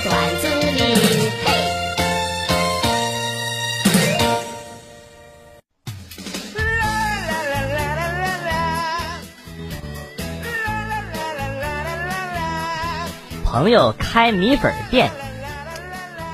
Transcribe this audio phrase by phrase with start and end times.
[0.00, 0.78] 段子里。
[13.44, 15.10] 朋友开米粉店，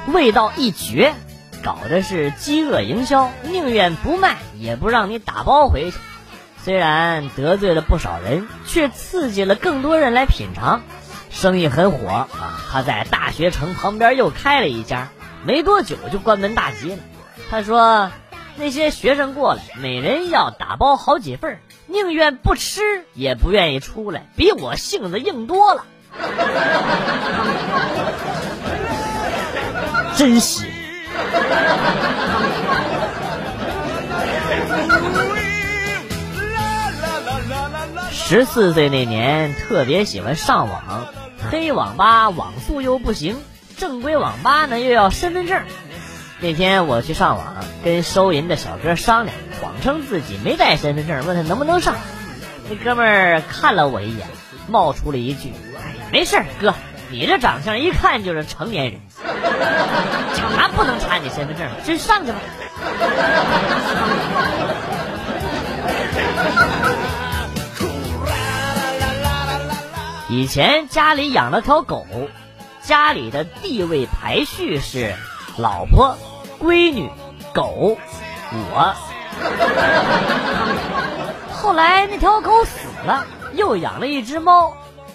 [0.08, 1.14] 味道一绝，
[1.62, 5.96] 搞的是饥饿营销，宁愿不卖也不让你打包回去。
[6.62, 10.82] 虽然得罪了不少人，却刺激了更多人来品尝，
[11.34, 12.28] 生意很火啊！
[12.72, 15.08] 他在大学城旁边又开了一家，
[15.44, 16.98] 没多久就关门大吉了。
[17.50, 18.10] 他说，
[18.56, 22.80] 那些学生过来，每人要打包好几份，宁愿不吃
[23.12, 25.84] 也不愿意出来，比我性子硬多了。
[30.16, 30.64] 真是。
[38.12, 41.08] 十四岁那年，特别喜欢上网，
[41.50, 43.36] 黑网吧网速又不行，
[43.76, 45.62] 正规网吧呢又要身份证。
[46.40, 51.94] 那天我去上网，跟收银的小哥商量，谎称自己没带身份证，问他能不能上。
[52.68, 54.26] 那哥们儿看了我一眼，
[54.68, 56.74] 冒出了一句：“哎呀，没事儿，哥，
[57.10, 59.00] 你这长相一看就是成年人，
[60.34, 62.38] 警察不能查你身份证，直上去吧。”
[70.36, 72.04] 以前家里养了条狗，
[72.82, 75.14] 家里的地位排序是
[75.56, 76.18] 老婆、
[76.60, 77.08] 闺女、
[77.52, 77.96] 狗、
[78.50, 78.94] 我。
[81.54, 84.74] 后来那条狗死了，又养了一只猫，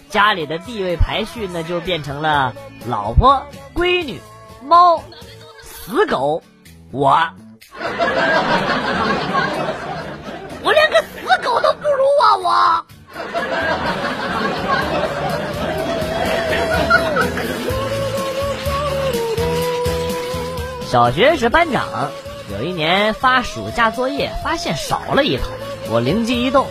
[0.10, 2.54] 家里的地位排序呢就变成了
[2.88, 4.22] 老婆、闺女、
[4.64, 5.04] 猫、
[5.62, 6.42] 死狗、
[6.92, 7.28] 我。
[10.64, 12.38] 我连个死狗都不如啊！
[12.42, 12.86] 我。
[20.90, 22.10] 小学是班长，
[22.52, 25.44] 有一年发暑假作业，发现少了一套，
[25.92, 26.66] 我灵机一动，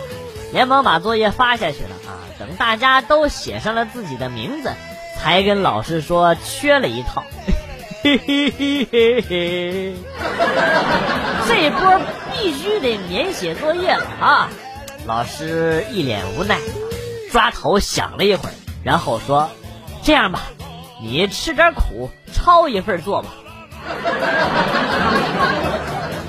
[0.51, 2.19] 连忙把作业发下去了啊！
[2.37, 4.73] 等大家都写上了自己的名字，
[5.17, 7.23] 才跟老师说缺了一套。
[8.03, 9.93] 嘿嘿嘿嘿嘿，
[11.47, 12.01] 这波
[12.33, 14.49] 必须得免写作业了啊！
[15.05, 16.59] 老师一脸无奈，
[17.31, 18.53] 抓头想了一会儿，
[18.83, 19.49] 然后说
[20.03, 20.41] ：“这样吧，
[21.01, 23.29] 你吃点苦，抄一份做吧。”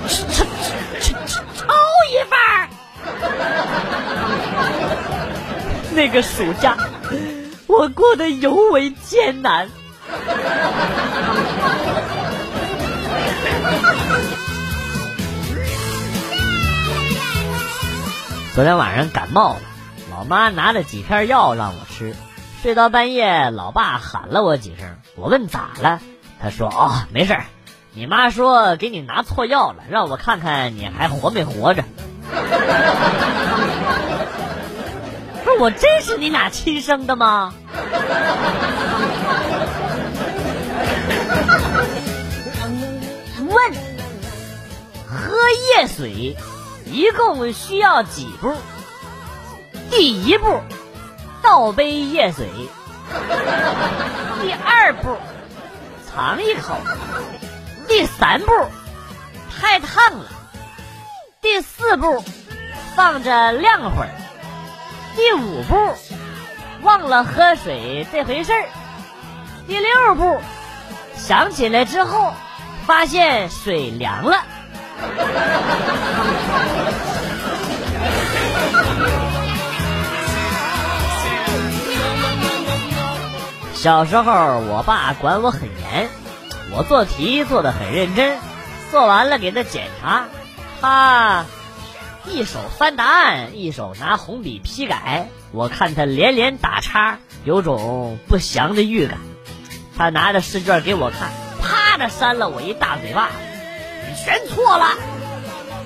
[0.07, 0.45] 抄抄
[1.27, 1.65] 抄抄
[2.09, 2.67] 一份儿。
[5.93, 6.77] 那个暑假，
[7.67, 9.69] 我过得尤为艰难。
[18.53, 19.61] 昨天晚上感冒了，
[20.11, 22.15] 老妈拿了几片药让我吃。
[22.61, 25.99] 睡到半夜，老爸喊了我几声，我问咋了。
[26.41, 27.45] 他说：“哦，没事儿，
[27.93, 31.83] 你妈说给你拿错药了，让我看看你还活没活着。”
[35.43, 37.53] 不是我真是你俩亲生的吗？
[43.37, 43.73] 问，
[45.07, 45.35] 喝
[45.75, 46.37] 夜水
[46.85, 48.53] 一共需要几步？
[49.89, 50.61] 第一步，
[51.41, 52.47] 倒杯夜水。
[54.41, 55.17] 第二步。
[56.13, 56.75] 尝一口，
[57.87, 58.51] 第三步
[59.49, 60.25] 太烫了，
[61.41, 62.23] 第四步
[62.95, 64.09] 放着晾会儿，
[65.15, 65.95] 第五步
[66.81, 68.65] 忘了喝水这回事儿，
[69.67, 70.41] 第六步
[71.15, 72.33] 想起来之后
[72.85, 74.43] 发现水凉了。
[83.81, 86.07] 小时候，我爸管我很严，
[86.71, 88.37] 我做题做的很认真，
[88.91, 90.25] 做完了给他检查，
[90.79, 91.45] 他
[92.27, 99.17] 一手翻答案，一手拿红笔批改，我看他连连打叉，有种不祥的预感。
[99.97, 103.29] 他拿着试卷给我看，啪的扇了我一大嘴巴，
[104.07, 104.89] 你全错了。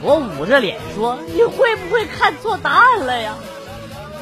[0.02, 3.36] 我捂着脸说：“你会不会看错答案了呀？”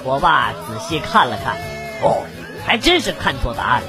[0.05, 1.55] 我爸仔细看了看，
[2.03, 2.21] 哦。
[2.65, 3.87] 还真是看错答案了。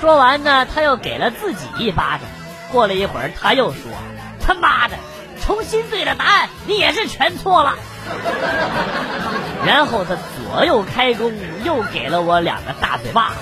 [0.00, 2.20] 说完呢，他又给了自己一巴掌。
[2.72, 3.80] 过了一会儿，他又说
[4.46, 4.96] ：“他妈的，
[5.42, 7.74] 重新对了答案，你也是全错了。”
[9.66, 10.16] 然后他
[10.54, 11.32] 左右开弓，
[11.64, 13.32] 又给了我两个大嘴巴。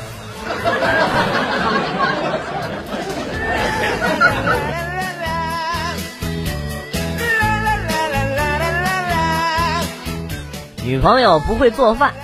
[10.82, 12.14] 女朋友不会做饭。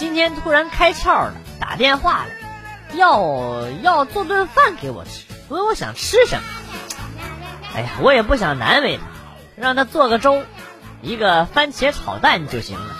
[0.00, 2.30] 今天突然开窍了，打电话了，
[2.96, 6.42] 要要做顿饭给我吃，问我想吃什么。
[7.74, 9.02] 哎呀，我也不想难为他，
[9.56, 10.42] 让他做个粥，
[11.02, 12.96] 一个番茄炒蛋就行了。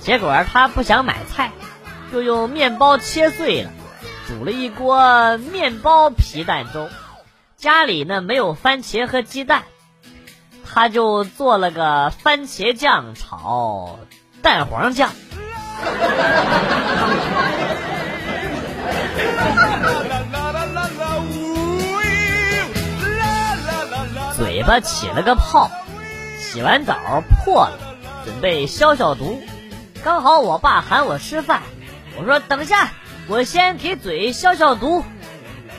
[0.00, 1.52] 结果他不想买菜，
[2.10, 3.70] 就用面包切碎了，
[4.26, 6.88] 煮了一锅面包皮蛋粥。
[7.58, 9.64] 家里呢没有番茄和鸡蛋，
[10.64, 13.98] 他就做了个番茄酱炒
[14.40, 15.10] 蛋黄酱。
[24.36, 25.70] 嘴巴起了个泡，
[26.38, 27.78] 洗完澡破了，
[28.24, 29.42] 准备消消毒。
[30.02, 31.62] 刚好我爸喊我吃饭，
[32.18, 32.90] 我说等下，
[33.28, 35.04] 我先给嘴消消毒。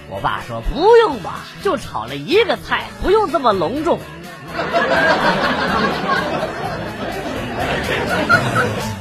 [0.10, 4.00] 我爸说不用吧，就炒了一个菜，不用这么隆重。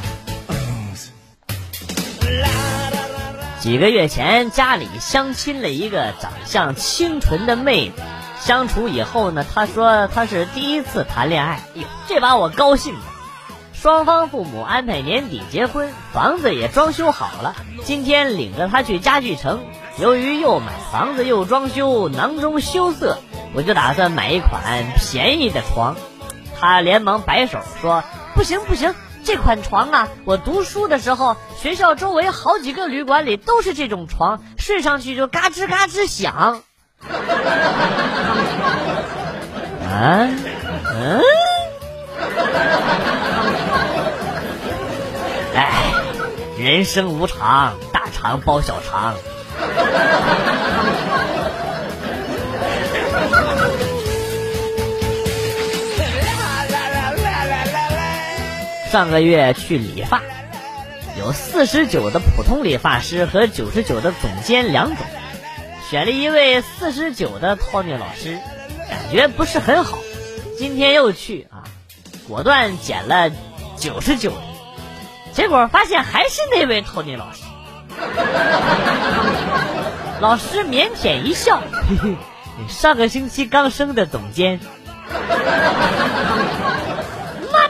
[3.65, 8.03] 几个月前，家里相亲了一个长相清纯的妹子。
[8.39, 13.01] 相处以后呢，她说她是第一次谈恋爱，哟，这把我高兴的。
[13.73, 17.57] 双方父母安排年底结婚，房子也装修好了。
[17.85, 19.65] 今天领着她去家具城，
[19.97, 23.19] 由于又买房子又装修，囊中羞涩，
[23.55, 24.61] 我就打算买一款
[25.11, 25.97] 便宜的床。
[26.61, 28.05] 她连忙摆手说
[28.37, 36.63] ：“不行不行。”这款床啊，我读书的时候，学校周围好几个旅馆里都是这种床，睡上去就嘎吱嘎吱响。
[39.91, 40.29] 啊，
[40.93, 41.23] 嗯，
[45.55, 45.93] 哎，
[46.59, 49.15] 人生无常，大肠包小肠。
[58.95, 60.23] 上个月去理发，
[61.19, 65.05] 有四十九的普通理发师和九十九的总监两种，
[65.91, 68.39] 选了一位四十九的托尼老师，
[68.89, 69.99] 感觉不是很好。
[70.57, 71.67] 今天又去啊，
[72.29, 73.33] 果断剪了
[73.77, 74.33] 九十九，
[75.33, 77.43] 结果发现还是那位托尼老师。
[80.21, 82.15] 老师腼腆一笑，嘿嘿，
[82.69, 84.61] 上个星期刚升的总监。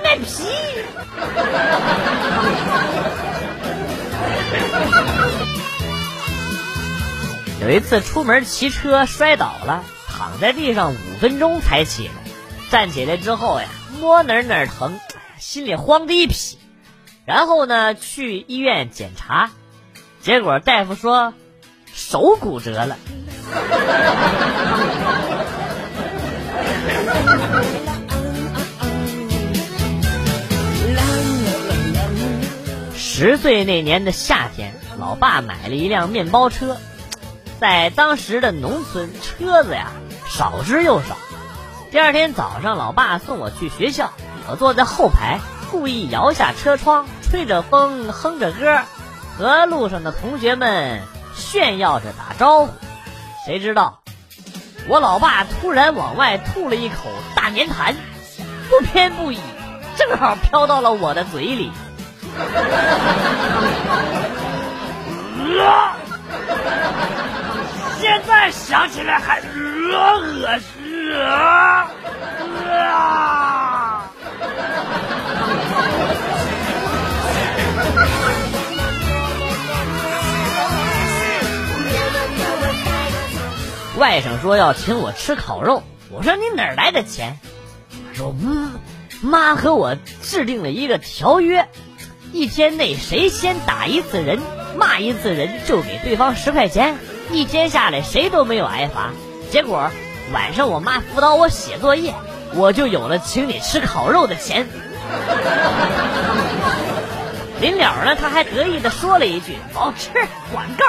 [0.05, 0.45] 妈卖皮！
[7.63, 12.13] 有一次出门骑车摔倒了，躺在地上五分钟才起来。
[12.71, 13.67] 站起来之后呀，
[14.01, 15.01] 摸哪哪儿疼，
[15.39, 16.59] 心里慌的一匹。
[17.25, 19.51] 然后呢，去医院检查，
[20.21, 21.33] 结果大夫说
[21.93, 22.99] 手骨折了。
[33.17, 36.79] 十岁那年的夏天，老爸买了一辆面包车，
[37.61, 39.93] 在当时的农村，车子呀
[40.29, 41.17] 少之又少。
[41.93, 44.13] 第二天早上，老爸送我去学校，
[44.49, 45.39] 我坐在后排，
[45.71, 48.81] 故意摇下车窗，吹着风，哼着歌，
[49.39, 51.01] 和路上的同学们
[51.37, 52.73] 炫耀着打招呼。
[53.47, 54.01] 谁知道，
[54.89, 56.97] 我老爸突然往外吐了一口
[57.37, 57.95] 大粘痰，
[58.69, 59.39] 不偏不倚，
[59.97, 61.71] 正好飘到了我的嘴里。
[65.57, 65.93] 呃，
[68.01, 71.89] 现在想起来还恶恶心啊！
[83.97, 87.39] 外甥说要请我吃烤肉，我说你哪来的钱？
[87.91, 88.73] 他说嗯，
[89.23, 91.69] 妈和我制定了一个条约。
[92.35, 94.41] 一天内谁先打一次人、
[94.77, 96.99] 骂一次人，就给对方十块钱。
[97.31, 99.13] 一天下来谁都没有挨罚。
[99.53, 99.93] 结果
[100.33, 102.13] 晚上我妈辅导我写作业，
[102.55, 104.67] 我就有了请你吃烤肉的钱。
[107.61, 110.11] 临了呢，他还得意的说了一句：“好吃，
[110.53, 110.85] 管够。”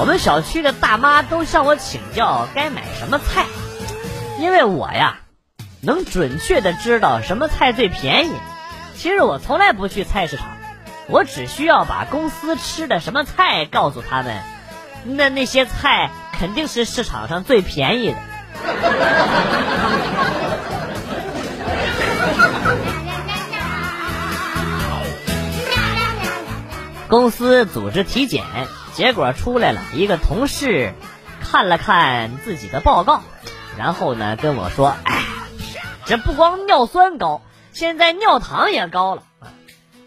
[0.00, 3.44] 我们小区的大妈都向我请教该买什么菜，
[4.38, 5.18] 因为我呀
[5.82, 8.32] 能准确的知道什么菜最便宜。
[8.96, 10.56] 其实我从来不去菜市场，
[11.06, 14.42] 我只需要把公司吃的什么菜告诉他们，
[15.04, 18.16] 那那些菜肯定是市场上最便宜的。
[27.06, 28.42] 公司组织体检。
[29.00, 30.92] 结果出来了，一个同事
[31.40, 33.22] 看了看自己的报告，
[33.78, 35.22] 然后呢跟我说：“哎，
[36.04, 37.40] 这不光尿酸高，
[37.72, 39.22] 现在尿糖也高了。”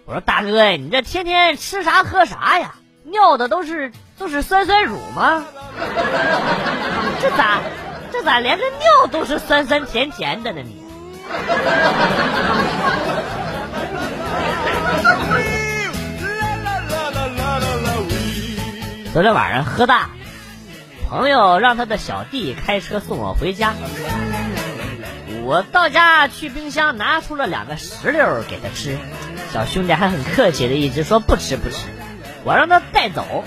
[0.06, 2.76] 我说：“大哥，你这天天吃啥喝啥呀？
[3.02, 5.44] 尿的都是都是酸酸乳吗？
[7.20, 7.62] 这咋
[8.12, 10.62] 这咋连个尿都是酸酸甜甜的呢？
[10.62, 10.84] 你。
[19.14, 20.10] 昨天晚上喝大，
[21.08, 23.76] 朋友让他的小弟开车送我回家。
[25.44, 28.98] 我到家去冰箱拿出了两个石榴给他吃，
[29.54, 31.90] 小兄弟还很客气的一直说不吃不吃，
[32.44, 33.44] 我让他带走，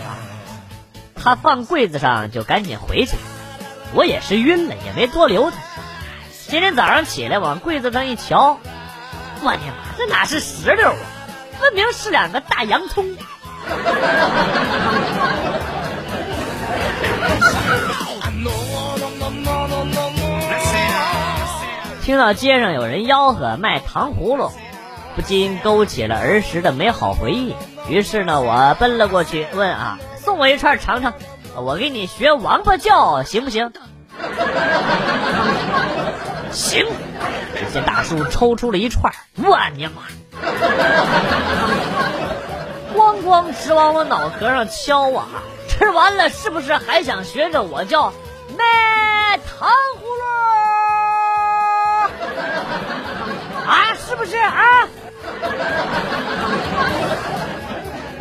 [1.17, 3.17] 他放柜子上就赶紧回去，
[3.93, 5.57] 我也是晕了也没多留他。
[6.47, 8.61] 今天早上起来往柜子上一瞧，
[9.43, 10.97] 我的妈，这哪是石榴啊，
[11.59, 13.17] 分明是两个大洋葱。
[22.07, 24.53] 听到街上有人吆喝卖糖葫芦，
[25.17, 27.57] 不禁勾起了儿时的美好回忆。
[27.89, 31.15] 于是呢，我奔了过去问啊：“送我一串尝尝，
[31.57, 33.73] 我给你学王八叫行不行？”
[36.53, 36.87] 行。
[37.57, 40.03] 只见大叔抽出了一串，我尼玛！
[42.95, 45.27] 咣咣直往我脑壳上敲啊！
[45.67, 48.13] 吃完了是不是还想学着我叫
[48.57, 50.16] 卖糖葫芦
[54.17, 54.89] 不是啊？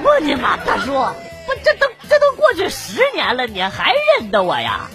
[0.03, 4.89] 我的妈，大叔，不，这都这都过去十年了，你还认得我呀？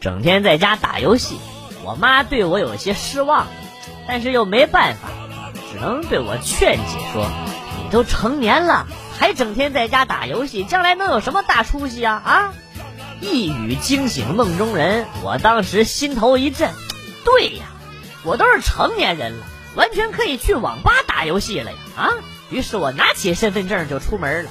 [0.00, 1.38] 整天在家打游戏，
[1.84, 3.46] 我妈对我有些失望，
[4.08, 5.08] 但是又没办法，
[5.72, 7.26] 只能对我劝解说
[7.84, 8.86] ：“你都成年了，
[9.20, 12.54] 还整天在家打游戏，将来能有什么大出息啊？”啊！
[13.20, 16.70] 一语惊醒梦中人，我当时心头一震，
[17.22, 17.66] 对呀，
[18.24, 21.76] 我都是成年人了，完全可以去网吧打游戏了呀！
[21.96, 22.08] 啊！
[22.48, 24.50] 于是我拿起身份证就出门了。